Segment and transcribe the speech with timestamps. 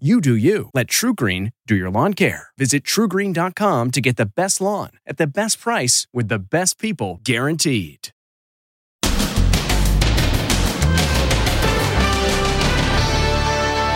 [0.00, 0.70] You do you.
[0.74, 2.48] Let TruGreen do your lawn care.
[2.58, 7.20] Visit trugreen.com to get the best lawn at the best price with the best people
[7.22, 8.08] guaranteed.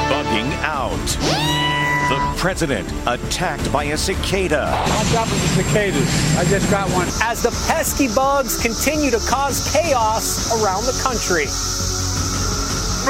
[0.06, 0.94] Bugging out.
[2.08, 4.66] The president attacked by a cicada.
[4.68, 6.36] On top of the cicadas.
[6.38, 7.08] I just got one.
[7.24, 11.46] As the pesky bugs continue to cause chaos around the country.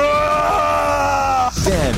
[0.00, 1.52] Ah!
[1.64, 1.95] Then,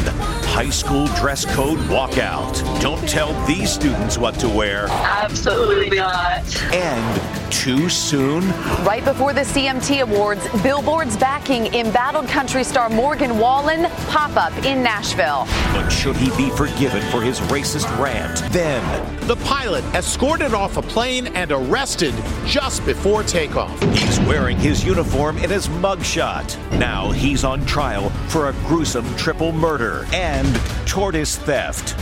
[0.51, 2.53] high school dress code walkout.
[2.81, 4.89] Don't tell these students what to wear.
[4.89, 6.43] Absolutely not.
[6.75, 8.49] And too soon?
[8.85, 14.83] Right before the CMT Awards, Billboard's backing embattled country star Morgan Wallen pop up in
[14.83, 15.47] Nashville.
[15.73, 18.39] But should he be forgiven for his racist rant?
[18.53, 18.83] Then,
[19.27, 22.15] The pilot escorted off a plane and arrested
[22.47, 23.81] just before takeoff.
[23.95, 26.57] he's wearing his uniform in his mugshot.
[26.79, 30.49] Now he's on trial for a gruesome triple murder and
[30.87, 31.95] tortoise theft.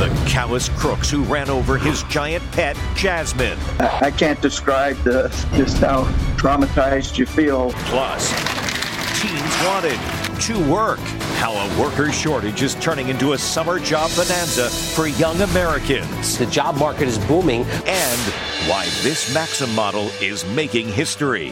[0.00, 3.58] The callous crooks who ran over his giant pet, Jasmine.
[3.80, 6.04] I can't describe the, just how
[6.38, 7.72] traumatized you feel.
[7.84, 8.30] Plus,
[9.20, 9.98] teens wanted
[10.40, 11.00] to work.
[11.36, 16.38] How a worker shortage is turning into a summer job bonanza for young Americans.
[16.38, 17.66] The job market is booming.
[17.84, 18.20] And
[18.70, 21.50] why this Maxim model is making history.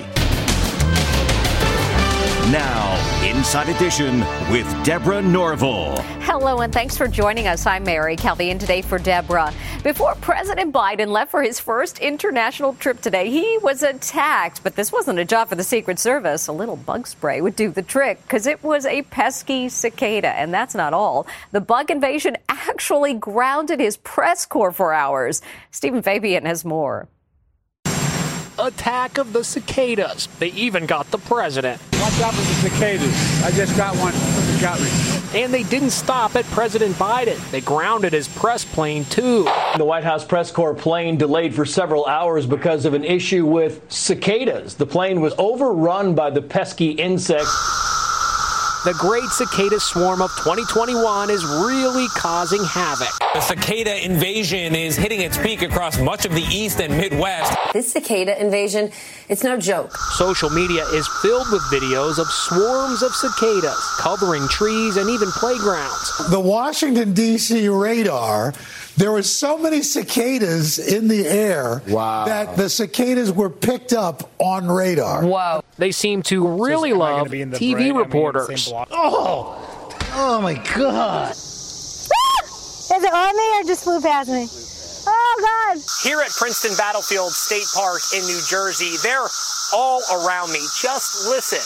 [2.51, 2.88] Now,
[3.25, 6.01] Inside Edition with Deborah Norville.
[6.21, 7.67] Hello, and thanks for joining us.
[7.67, 9.53] I'm Mary Calvian today for Deborah.
[9.83, 14.63] Before President Biden left for his first international trip today, he was attacked.
[14.63, 16.47] But this wasn't a job for the Secret Service.
[16.47, 20.29] A little bug spray would do the trick because it was a pesky cicada.
[20.29, 21.27] And that's not all.
[21.51, 25.43] The bug invasion actually grounded his press corps for hours.
[25.73, 27.09] Stephen Fabian has more.
[28.61, 30.29] Attack of the cicadas.
[30.41, 31.81] They even got the president.
[32.03, 33.45] On top of the cicadas.
[33.45, 34.13] I just got one.
[34.15, 35.41] It got me.
[35.41, 37.39] And they didn't stop at President Biden.
[37.53, 39.45] They grounded his press plane, too.
[39.77, 43.81] The White House press corps plane delayed for several hours because of an issue with
[43.93, 44.75] cicadas.
[44.75, 47.88] The plane was overrun by the pesky insects.
[48.85, 53.09] The great cicada swarm of 2021 is really causing havoc.
[53.35, 57.59] The cicada invasion is hitting its peak across much of the East and Midwest.
[57.73, 58.93] This cicada invasion,
[59.29, 59.97] it's no joke.
[59.97, 66.31] Social media is filled with videos of swarms of cicadas covering trees and even playgrounds.
[66.31, 67.69] The Washington, D.C.
[67.69, 68.55] radar,
[68.99, 72.25] there were so many cicadas in the air Wow.
[72.27, 75.25] that the cicadas were picked up on radar.
[75.25, 75.63] Wow.
[75.79, 77.85] They seem to really am I gonna love be the TV brain?
[77.85, 78.73] I mean, reporters.
[78.75, 81.31] Oh, oh my God.
[81.31, 84.49] Is it on me or just flew past me?
[85.07, 85.83] Oh God!
[86.03, 89.29] Here at Princeton Battlefield State Park in New Jersey, they're
[89.73, 90.59] all around me.
[90.83, 91.63] Just listen.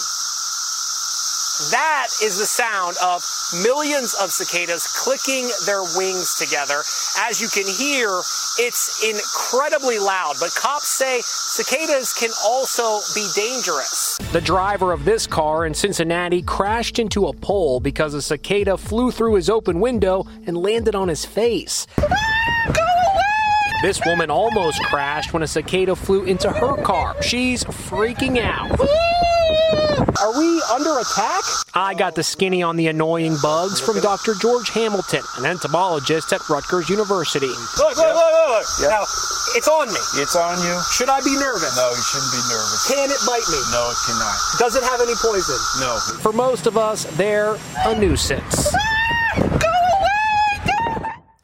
[1.70, 3.22] That is the sound of
[3.62, 6.82] millions of cicadas clicking their wings together.
[7.18, 8.08] As you can hear,
[8.58, 14.18] it's incredibly loud, but cops say cicadas can also be dangerous.
[14.32, 19.10] The driver of this car in Cincinnati crashed into a pole because a cicada flew
[19.10, 21.86] through his open window and landed on his face.
[23.82, 27.20] This woman almost crashed when a cicada flew into her car.
[27.22, 29.11] She's freaking out.
[30.22, 31.42] Are we under attack?
[31.74, 34.34] I got the skinny on the annoying bugs from Dr.
[34.34, 37.48] George Hamilton, an entomologist at Rutgers University.
[37.48, 38.64] Look, look, look, look.
[38.82, 39.02] Now,
[39.58, 39.98] it's on me.
[40.22, 40.78] It's on you?
[40.92, 41.74] Should I be nervous?
[41.76, 42.86] No, you shouldn't be nervous.
[42.86, 43.58] Can it bite me?
[43.72, 44.36] No, it cannot.
[44.60, 45.58] Does it have any poison?
[45.80, 45.98] No.
[46.22, 48.72] For most of us, they're a nuisance.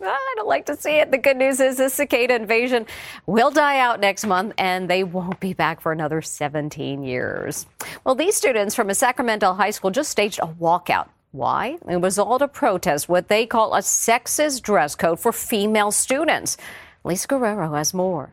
[0.00, 1.10] I don't like to see it.
[1.10, 2.86] The good news is the cicada invasion
[3.26, 7.66] will die out next month and they won't be back for another 17 years.
[8.04, 11.08] Well, these students from a Sacramento high school just staged a walkout.
[11.32, 11.78] Why?
[11.88, 16.56] It was all to protest what they call a sexist dress code for female students.
[17.04, 18.30] Lisa Guerrero has more.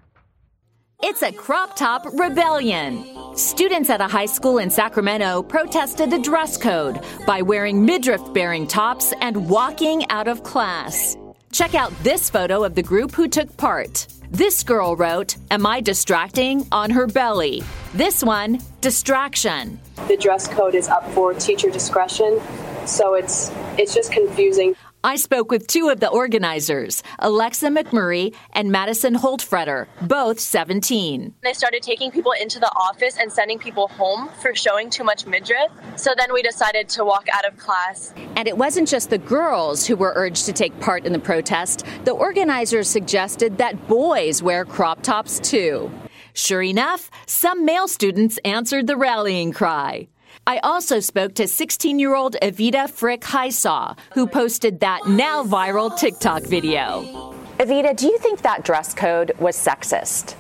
[1.03, 3.05] It's a crop top rebellion.
[3.35, 8.65] Students at a high school in Sacramento protested the dress code by wearing midriff bearing
[8.65, 11.17] tops and walking out of class.
[11.55, 14.07] Check out this photo of the group who took part.
[14.29, 16.67] This girl wrote, Am I distracting?
[16.69, 17.63] on her belly.
[17.93, 19.79] This one, distraction.
[20.09, 22.41] The dress code is up for teacher discretion,
[22.85, 24.75] so it's it's just confusing.
[25.05, 31.31] I spoke with two of the organizers, Alexa McMurray and Madison Holtfretter, both 17.
[31.43, 35.27] They started taking people into the office and sending people home for showing too much
[35.27, 35.69] midriff.
[35.95, 38.15] So then we decided to walk out of class.
[38.35, 41.85] And it wasn't just the girls who were urged to take part in the protest.
[42.05, 45.91] The organizers suggested that boys wear crop tops too.
[46.33, 50.07] Sure enough, some male students answered the rallying cry.
[50.47, 55.97] I also spoke to 16 year old Evita Frick Heisaw, who posted that now viral
[55.97, 57.33] TikTok video.
[57.59, 60.35] Evita, do you think that dress code was sexist?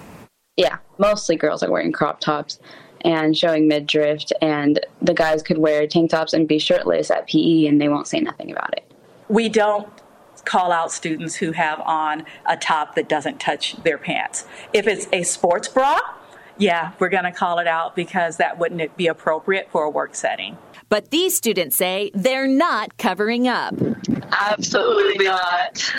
[0.57, 2.59] Yeah, mostly girls are wearing crop tops
[3.01, 7.67] and showing midriff, and the guys could wear tank tops and be shirtless at PE,
[7.67, 8.91] and they won't say nothing about it.
[9.29, 9.87] We don't
[10.43, 14.45] call out students who have on a top that doesn't touch their pants.
[14.73, 15.99] If it's a sports bra,
[16.57, 20.15] yeah, we're going to call it out because that wouldn't be appropriate for a work
[20.15, 20.57] setting.
[20.89, 23.73] But these students say they're not covering up.
[24.31, 25.95] Absolutely not.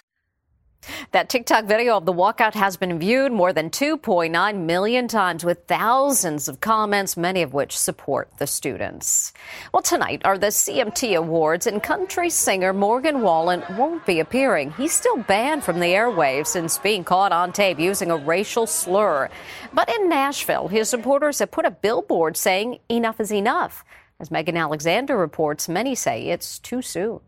[1.12, 5.64] That TikTok video of the walkout has been viewed more than 2.9 million times with
[5.66, 9.32] thousands of comments, many of which support the students.
[9.72, 14.72] Well, tonight are the CMT Awards, and country singer Morgan Wallen won't be appearing.
[14.72, 19.28] He's still banned from the airwaves since being caught on tape using a racial slur.
[19.72, 23.84] But in Nashville, his supporters have put a billboard saying enough is enough.
[24.18, 27.20] As Megan Alexander reports, many say it's too soon.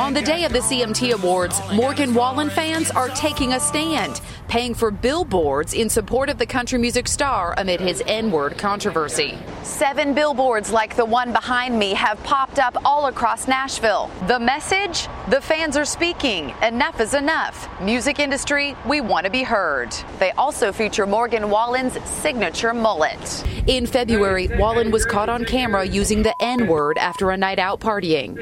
[0.00, 4.72] On the day of the CMT Awards, Morgan Wallen fans are taking a stand, paying
[4.72, 9.36] for billboards in support of the country music star amid his N word controversy.
[9.62, 14.10] Seven billboards like the one behind me have popped up all across Nashville.
[14.26, 15.06] The message?
[15.28, 16.54] The fans are speaking.
[16.62, 17.68] Enough is enough.
[17.82, 19.92] Music industry, we want to be heard.
[20.18, 23.44] They also feature Morgan Wallen's signature mullet.
[23.66, 27.80] In February, Wallen was caught on camera using the N word after a night out
[27.80, 28.38] partying.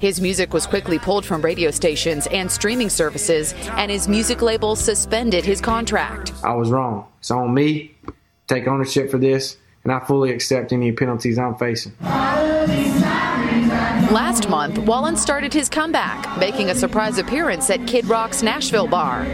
[0.00, 4.74] His music was quickly pulled from radio stations and streaming services, and his music label
[4.74, 6.32] suspended his contract.
[6.42, 7.06] I was wrong.
[7.18, 7.94] It's on me.
[8.48, 11.92] Take ownership for this, and I fully accept any penalties I'm facing.
[14.10, 19.26] Last month, Wallen started his comeback, making a surprise appearance at Kid Rock's Nashville bar.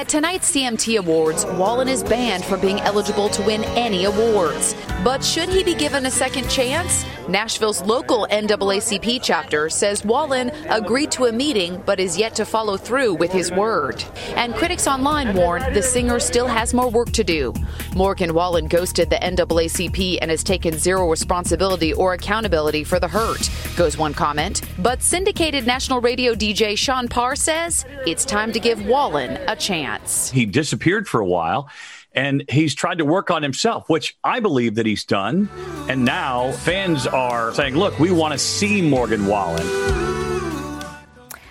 [0.00, 4.74] At tonight's CMT Awards, Wallen is banned from being eligible to win any awards.
[5.04, 7.04] But should he be given a second chance?
[7.28, 12.78] Nashville's local NAACP chapter says Wallen agreed to a meeting but is yet to follow
[12.78, 14.02] through with his word.
[14.36, 17.52] And critics online warn the singer still has more work to do.
[17.94, 23.50] Morgan Wallen ghosted the NAACP and has taken zero responsibility or accountability for the hurt,
[23.76, 24.62] goes one comment.
[24.78, 29.89] But syndicated national radio DJ Sean Parr says it's time to give Wallen a chance.
[30.30, 31.68] He disappeared for a while
[32.12, 35.48] and he's tried to work on himself, which I believe that he's done.
[35.88, 39.66] And now fans are saying, look, we want to see Morgan Wallen.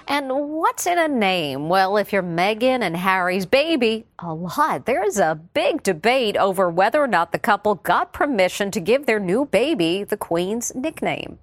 [0.07, 1.69] And what's in a name?
[1.69, 4.86] Well, if you're Meghan and Harry's baby, a lot.
[4.86, 9.06] There is a big debate over whether or not the couple got permission to give
[9.06, 11.38] their new baby the Queen's nickname.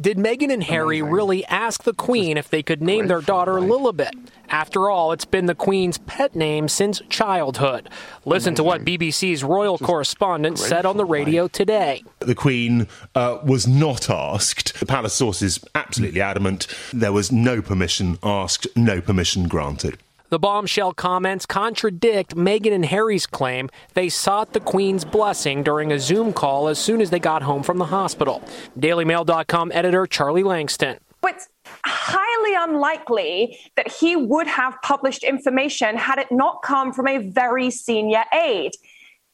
[0.00, 4.10] Did Meghan and Harry really ask the Queen if they could name their daughter Lilibet?
[4.48, 7.88] After all, it's been the Queen's pet name since childhood.
[8.24, 12.02] Listen to what BBC's royal correspondent said on the radio today.
[12.18, 14.80] The Queen uh, was not asked.
[14.80, 16.66] The palace source is absolutely adamant.
[16.92, 19.98] There was no permission asked, no permission granted.
[20.34, 26.00] The bombshell comments contradict Meghan and Harry's claim they sought the Queen's blessing during a
[26.00, 28.42] Zoom call as soon as they got home from the hospital.
[28.76, 30.98] DailyMail.com editor Charlie Lankston.
[31.24, 31.48] It's
[31.84, 37.70] highly unlikely that he would have published information had it not come from a very
[37.70, 38.72] senior aide.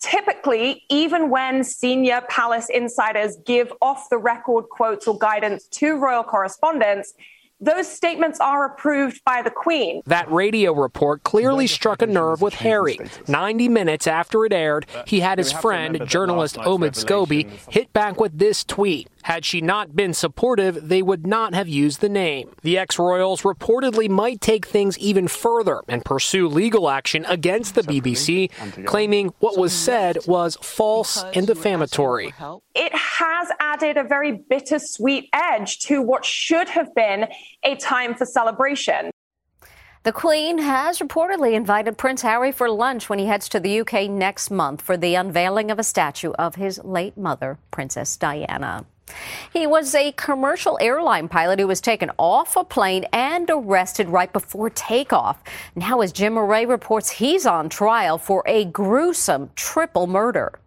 [0.01, 6.25] Typically, even when senior palace insiders give off the record quotes or guidance to royal
[6.25, 7.15] correspondents,
[7.61, 10.03] those statements are approved by the Queen.
[10.07, 12.99] That radio report clearly struck a nerve with Harry.
[13.29, 18.39] 90 minutes after it aired, he had his friend, journalist Omid Scobie, hit back with
[18.39, 19.09] this tweet.
[19.23, 22.51] Had she not been supportive, they would not have used the name.
[22.63, 27.83] The ex royals reportedly might take things even further and pursue legal action against the
[27.83, 28.51] BBC,
[28.87, 32.33] claiming what was said was false and defamatory.
[32.75, 37.27] It has added a very bittersweet edge to what should have been
[37.63, 39.11] a time for celebration.
[40.03, 44.09] The Queen has reportedly invited Prince Harry for lunch when he heads to the UK
[44.09, 48.87] next month for the unveiling of a statue of his late mother, Princess Diana.
[49.53, 54.33] He was a commercial airline pilot who was taken off a plane and arrested right
[54.33, 55.43] before takeoff.
[55.75, 60.59] Now, as Jim Moret reports, he's on trial for a gruesome triple murder.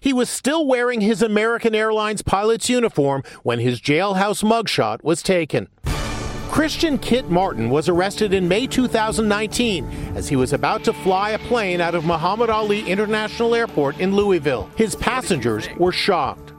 [0.00, 5.68] He was still wearing his American Airlines pilot's uniform when his jailhouse mugshot was taken.
[6.50, 9.84] Christian Kip Martin was arrested in May 2019
[10.16, 14.16] as he was about to fly a plane out of Muhammad Ali International Airport in
[14.16, 14.68] Louisville.
[14.74, 16.52] His passengers were shocked.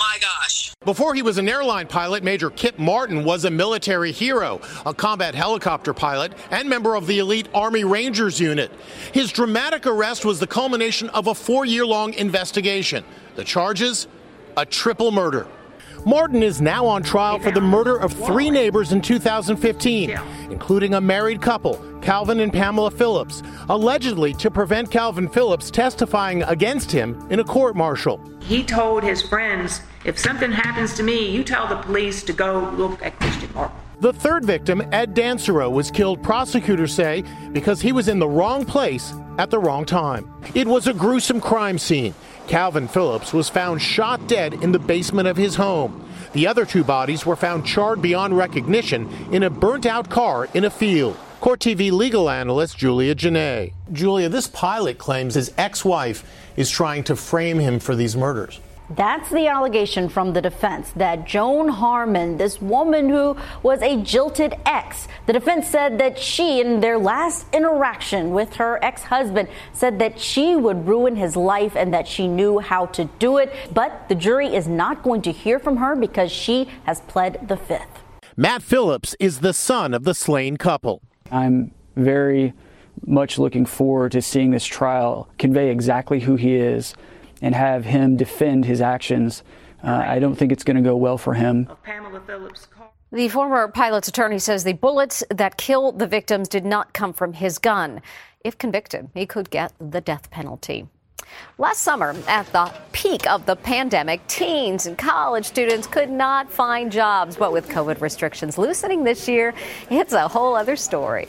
[0.00, 0.72] My gosh.
[0.86, 5.34] Before he was an airline pilot, Major Kip Martin was a military hero, a combat
[5.34, 8.72] helicopter pilot, and member of the elite Army Rangers unit.
[9.12, 13.04] His dramatic arrest was the culmination of a four year long investigation.
[13.36, 14.08] The charges?
[14.56, 15.46] A triple murder.
[16.06, 20.18] Martin is now on trial for the murder of three neighbors in 2015,
[20.50, 26.90] including a married couple, Calvin and Pamela Phillips, allegedly to prevent Calvin Phillips testifying against
[26.90, 28.18] him in a court martial.
[28.40, 32.70] He told his friends, if something happens to me, you tell the police to go
[32.76, 33.76] look at Christian Martin.
[34.00, 38.64] The third victim, Ed Dansereau, was killed, prosecutors say, because he was in the wrong
[38.64, 40.32] place at the wrong time.
[40.54, 42.14] It was a gruesome crime scene.
[42.46, 46.08] Calvin Phillips was found shot dead in the basement of his home.
[46.32, 50.64] The other two bodies were found charred beyond recognition in a burnt out car in
[50.64, 51.18] a field.
[51.40, 53.74] Court TV legal analyst Julia Jenaé.
[53.92, 56.24] Julia, this pilot claims his ex wife
[56.56, 58.60] is trying to frame him for these murders.
[58.90, 64.54] That's the allegation from the defense that Joan Harmon, this woman who was a jilted
[64.66, 70.00] ex, the defense said that she, in their last interaction with her ex husband, said
[70.00, 73.54] that she would ruin his life and that she knew how to do it.
[73.72, 77.56] But the jury is not going to hear from her because she has pled the
[77.56, 78.02] fifth.
[78.36, 81.00] Matt Phillips is the son of the slain couple.
[81.30, 82.54] I'm very
[83.06, 86.94] much looking forward to seeing this trial convey exactly who he is
[87.40, 89.42] and have him defend his actions.
[89.82, 91.68] Uh, I don't think it's going to go well for him.
[93.12, 97.32] The former pilot's attorney says the bullets that killed the victims did not come from
[97.32, 98.02] his gun.
[98.44, 100.86] If convicted, he could get the death penalty.
[101.58, 106.90] Last summer, at the peak of the pandemic, teens and college students could not find
[106.90, 107.36] jobs.
[107.36, 109.54] But with COVID restrictions loosening this year,
[109.90, 111.28] it's a whole other story.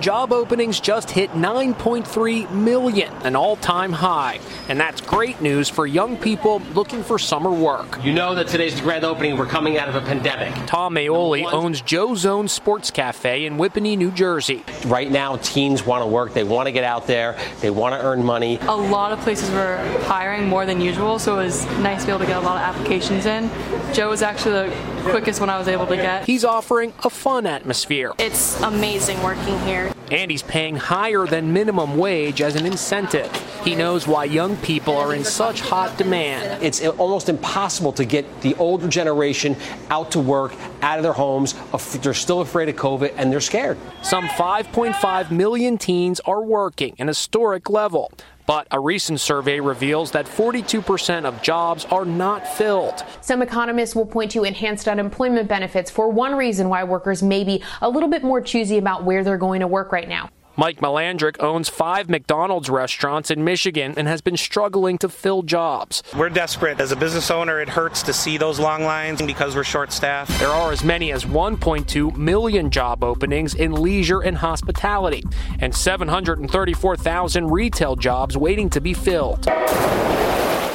[0.00, 4.40] Job openings just hit 9.3 million, an all time high.
[4.68, 8.02] And that's great news for young people looking for summer work.
[8.02, 9.36] You know that today's the grand opening.
[9.36, 10.54] We're coming out of a pandemic.
[10.66, 14.64] Tom Aioli owns Joe's Own Sports Cafe in Whippany, New Jersey.
[14.86, 16.32] Right now, teens want to work.
[16.32, 17.36] They want to get out there.
[17.60, 18.58] They want to earn money.
[18.62, 22.12] A lot of places were hiring more than usual, so it was nice to be
[22.12, 23.50] able to get a lot of applications in.
[23.92, 26.24] Joe was actually the quickest one I was able to get.
[26.24, 28.12] He's offering a fun atmosphere.
[28.18, 29.92] It's amazing working here.
[30.10, 33.30] And he's paying higher than minimum wage as an incentive.
[33.64, 36.62] He knows why young people are in such hot demand.
[36.62, 39.56] It's almost impossible to get the older generation
[39.88, 40.52] out to work,
[40.82, 41.54] out of their homes.
[42.02, 43.78] They're still afraid of COVID and they're scared.
[44.02, 48.10] Some 5.5 million teens are working, an historic level.
[48.50, 53.04] But a recent survey reveals that 42% of jobs are not filled.
[53.20, 57.62] Some economists will point to enhanced unemployment benefits for one reason why workers may be
[57.80, 60.30] a little bit more choosy about where they're going to work right now.
[60.60, 66.02] Mike Melandrick owns five McDonald's restaurants in Michigan and has been struggling to fill jobs.
[66.14, 66.80] We're desperate.
[66.80, 70.38] As a business owner, it hurts to see those long lines because we're short staffed.
[70.38, 75.24] There are as many as 1.2 million job openings in leisure and hospitality,
[75.60, 79.46] and 734,000 retail jobs waiting to be filled.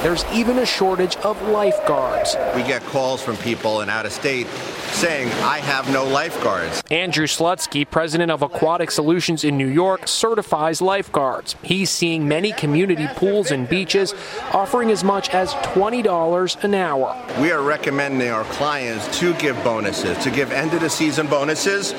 [0.02, 2.36] There's even a shortage of lifeguards.
[2.54, 4.46] We get calls from people in out of state
[4.92, 6.82] saying, I have no lifeguards.
[6.90, 11.56] Andrew Slutsky, president of Aquatic Solutions in New York, certifies lifeguards.
[11.62, 14.14] He's seeing many community pools and beaches
[14.52, 17.16] offering as much as $20 an hour.
[17.40, 21.92] We are recommending our clients to give bonuses, to give end of the season bonuses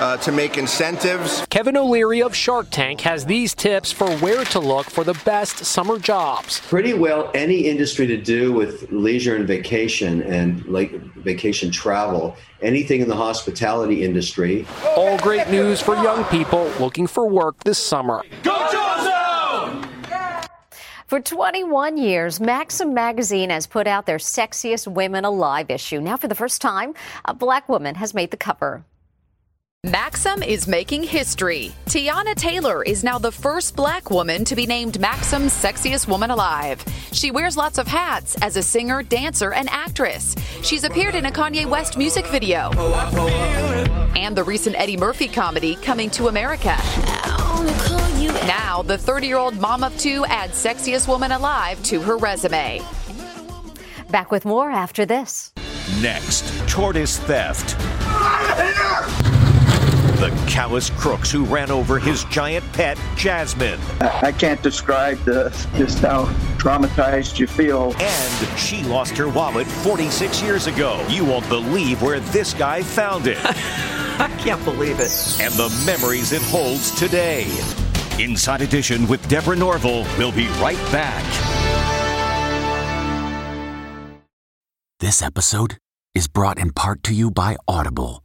[0.00, 1.46] uh, to make incentives.
[1.50, 5.64] Kevin O'Leary of Shark Tank has these tips for where to look for the best
[5.64, 6.60] summer jobs.
[6.60, 13.00] Pretty well any industry to do with leisure and vacation and like vacation travel, anything
[13.00, 14.66] in the hospitality industry.
[14.96, 18.22] All great news for young people looking for work this summer.
[18.42, 18.88] Go Zone!
[21.06, 26.02] For 21 years, Maxim magazine has put out their sexiest women alive issue.
[26.02, 26.92] Now, for the first time,
[27.24, 28.84] a black woman has made the cover.
[29.84, 31.72] Maxim is making history.
[31.86, 36.84] Teyana Taylor is now the first black woman to be named Maxim's Sexiest Woman Alive.
[37.12, 40.34] She wears lots of hats as a singer, dancer, and actress.
[40.64, 42.72] She's appeared in a Kanye West music video
[44.16, 46.76] and the recent Eddie Murphy comedy, Coming to America.
[48.48, 52.82] Now, the 30 year old mom of two adds Sexiest Woman Alive to her resume.
[54.10, 55.52] Back with more after this.
[56.00, 57.76] Next, tortoise theft.
[60.18, 63.78] The callous crooks who ran over his giant pet, Jasmine.
[64.00, 66.24] I can't describe the, just how
[66.58, 67.94] traumatized you feel.
[68.00, 71.04] And she lost her wallet 46 years ago.
[71.08, 73.38] You won't believe where this guy found it.
[73.44, 75.40] I can't believe it.
[75.40, 77.46] And the memories it holds today.
[78.18, 80.04] Inside Edition with Deborah Norville.
[80.18, 81.24] We'll be right back.
[84.98, 85.78] This episode
[86.12, 88.24] is brought in part to you by Audible,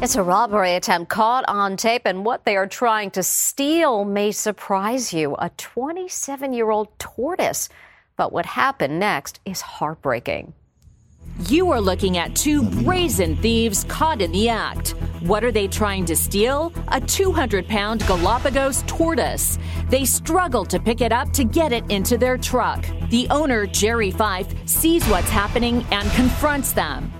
[0.00, 4.30] It's a robbery attempt caught on tape, and what they are trying to steal may
[4.30, 5.34] surprise you.
[5.40, 7.68] A 27 year old tortoise.
[8.16, 10.54] But what happened next is heartbreaking.
[11.48, 14.90] You are looking at two brazen thieves caught in the act.
[15.20, 16.72] What are they trying to steal?
[16.92, 19.58] A 200 pound Galapagos tortoise.
[19.88, 22.86] They struggle to pick it up to get it into their truck.
[23.10, 27.12] The owner, Jerry Fife, sees what's happening and confronts them.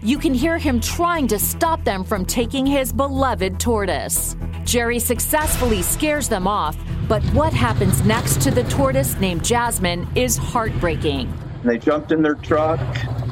[0.00, 4.36] You can hear him trying to stop them from taking his beloved tortoise.
[4.64, 6.76] Jerry successfully scares them off,
[7.08, 11.34] but what happens next to the tortoise named Jasmine is heartbreaking.
[11.64, 12.78] They jumped in their truck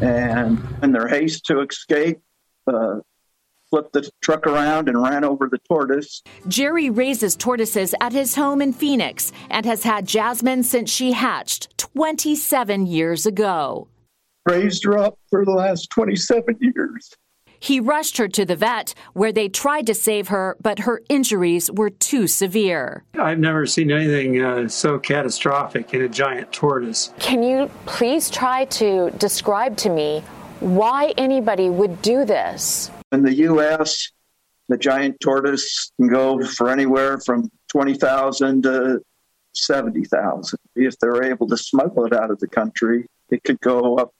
[0.03, 2.19] and, in their haste to escape,
[2.67, 2.97] uh,
[3.71, 6.21] flipped the truck around and ran over the tortoise.
[6.49, 11.79] Jerry raises tortoises at his home in Phoenix and has had Jasmine since she hatched
[11.79, 13.87] 27 years ago
[14.47, 17.11] raised her up for the last 27 years.
[17.59, 21.71] He rushed her to the vet where they tried to save her, but her injuries
[21.73, 23.05] were too severe.
[23.19, 27.13] I've never seen anything uh, so catastrophic in a giant tortoise.
[27.19, 30.23] Can you please try to describe to me
[30.61, 32.91] why anybody would do this?
[33.13, 34.11] In the U.S.,
[34.69, 39.01] the giant tortoise can go for anywhere from 20,000 to
[39.55, 40.59] 70,000.
[40.75, 44.13] If they're able to smuggle it out of the country, it could go up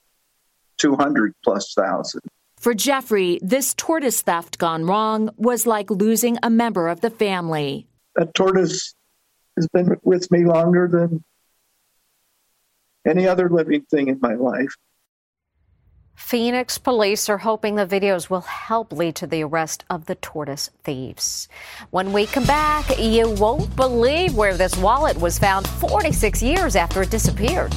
[0.77, 2.21] 200 plus thousand.
[2.59, 7.87] For Jeffrey, this tortoise theft gone wrong was like losing a member of the family.
[8.15, 8.95] That tortoise
[9.55, 11.23] has been with me longer than
[13.07, 14.73] any other living thing in my life.
[16.15, 20.71] Phoenix police are hoping the videos will help lead to the arrest of the tortoise
[20.83, 21.47] thieves.
[21.91, 27.03] When we come back, you won't believe where this wallet was found 46 years after
[27.03, 27.71] it disappeared.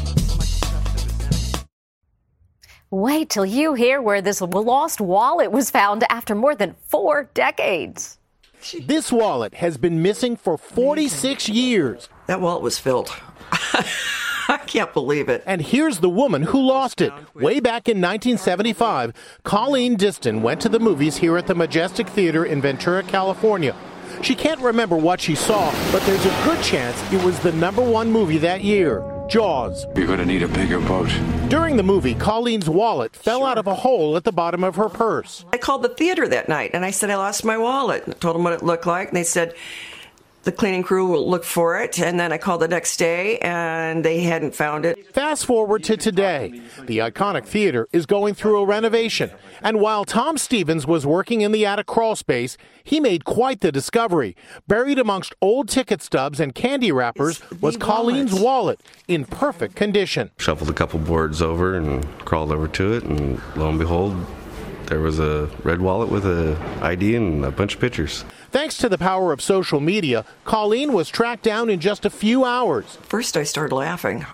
[2.92, 8.18] Wait till you hear where this lost wallet was found after more than four decades.
[8.82, 12.08] This wallet has been missing for 46 years.
[12.26, 13.08] That wallet was filled.
[13.52, 15.44] I can't believe it.
[15.46, 17.12] And here's the woman who lost it.
[17.32, 19.12] Way back in 1975,
[19.44, 23.76] Colleen Diston went to the movies here at the Majestic Theater in Ventura, California.
[24.20, 27.82] She can't remember what she saw, but there's a good chance it was the number
[27.82, 29.00] one movie that year.
[29.30, 29.86] Jaws.
[29.94, 31.08] You're going to need a bigger boat.
[31.48, 33.48] During the movie, Colleen's wallet fell sure.
[33.48, 35.44] out of a hole at the bottom of her purse.
[35.52, 38.02] I called the theater that night and I said I lost my wallet.
[38.08, 39.54] I told them what it looked like, and they said
[40.42, 41.98] the cleaning crew will look for it.
[41.98, 45.12] And then I called the next day and they hadn't found it.
[45.14, 46.62] Fast forward to today.
[46.86, 49.30] The iconic theater is going through a renovation.
[49.62, 53.70] And while Tom Stevens was working in the attic crawl space, he made quite the
[53.70, 54.34] discovery.
[54.66, 60.30] Buried amongst old ticket stubs and candy wrappers was Colleen's wallet in perfect condition.
[60.38, 64.16] Shuffled a couple boards over and crawled over to it, and lo and behold,
[64.86, 68.24] there was a red wallet with a ID and a bunch of pictures.
[68.50, 72.44] Thanks to the power of social media, Colleen was tracked down in just a few
[72.44, 72.98] hours.
[73.02, 74.26] First, I started laughing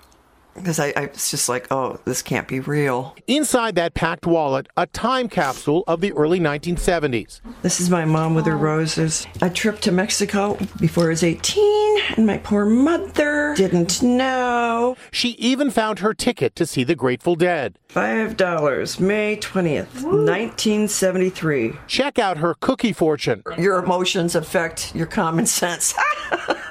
[0.57, 3.17] because I, I, was just like, oh, this can't be real.
[3.27, 7.41] Inside that packed wallet, a time capsule of the early 1970s.
[7.63, 9.27] This is my mom with her roses.
[9.43, 13.55] A trip to Mexico before I was 18, and my poor mother.
[13.57, 14.97] Didn't know.
[15.11, 17.79] She even found her ticket to see the Grateful Dead.
[17.91, 21.73] $5, May 20th, 1973.
[21.87, 23.43] Check out her cookie fortune.
[23.57, 25.95] Your emotions affect your common sense.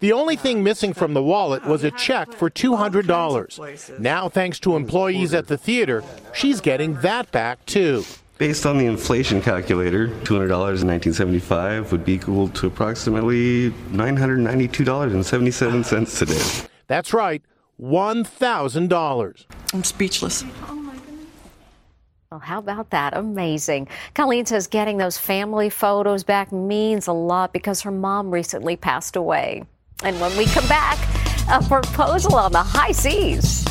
[0.00, 3.98] The only thing missing from the wallet was a check for $200.
[3.98, 8.04] Now, thanks to employees at the theater, she's getting that back too.
[8.38, 16.68] Based on the inflation calculator, $200 in 1975 would be equal to approximately $992.77 today.
[16.86, 17.42] That's right,
[17.80, 19.44] $1,000.
[19.74, 20.44] I'm speechless.
[22.30, 23.16] Well, how about that?
[23.16, 23.88] Amazing.
[24.12, 29.16] Colleen says getting those family photos back means a lot because her mom recently passed
[29.16, 29.64] away.
[30.02, 30.98] And when we come back,
[31.48, 33.64] a proposal on the high seas.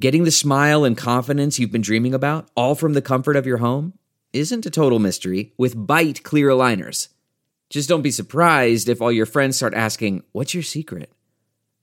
[0.00, 3.58] Getting the smile and confidence you've been dreaming about, all from the comfort of your
[3.58, 3.92] home,
[4.32, 7.08] isn't a total mystery with Byte clear aligners.
[7.68, 11.12] Just don't be surprised if all your friends start asking, What's your secret?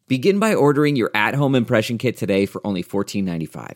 [0.08, 3.76] Begin by ordering your at home impression kit today for only $14.95.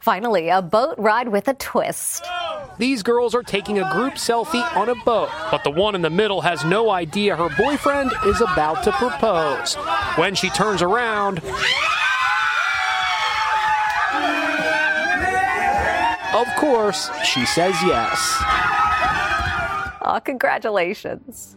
[0.00, 2.24] Finally, a boat ride with a twist.
[2.78, 6.10] These girls are taking a group selfie on a boat, but the one in the
[6.10, 9.74] middle has no idea her boyfriend is about to propose.
[10.16, 11.38] When she turns around,
[16.34, 18.36] of course, she says yes.
[20.02, 21.56] Oh, congratulations.